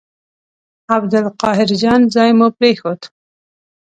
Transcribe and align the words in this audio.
عبدالقاهر 0.95 1.67
جان 1.81 2.01
ځای 2.13 2.31
مو 2.37 2.47
پرېښود. 2.57 3.01